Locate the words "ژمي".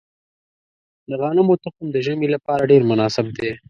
2.05-2.27